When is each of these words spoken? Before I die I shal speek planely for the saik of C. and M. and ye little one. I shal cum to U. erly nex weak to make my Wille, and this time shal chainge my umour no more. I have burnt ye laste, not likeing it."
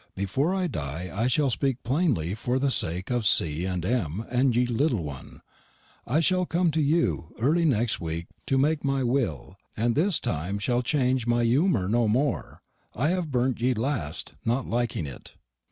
Before 0.15 0.51
I 0.55 0.65
die 0.65 1.11
I 1.13 1.27
shal 1.27 1.51
speek 1.51 1.83
planely 1.83 2.35
for 2.35 2.57
the 2.57 2.71
saik 2.71 3.11
of 3.11 3.23
C. 3.27 3.65
and 3.65 3.85
M. 3.85 4.25
and 4.31 4.55
ye 4.55 4.65
little 4.65 5.03
one. 5.03 5.41
I 6.07 6.21
shal 6.21 6.47
cum 6.47 6.71
to 6.71 6.81
U. 6.81 7.35
erly 7.39 7.67
nex 7.67 8.01
weak 8.01 8.25
to 8.47 8.57
make 8.57 8.83
my 8.83 9.03
Wille, 9.03 9.57
and 9.77 9.93
this 9.93 10.19
time 10.19 10.57
shal 10.57 10.81
chainge 10.81 11.27
my 11.27 11.43
umour 11.45 11.87
no 11.87 12.07
more. 12.07 12.63
I 12.95 13.09
have 13.09 13.29
burnt 13.29 13.61
ye 13.61 13.75
laste, 13.75 14.33
not 14.43 14.65
likeing 14.67 15.05
it." 15.05 15.33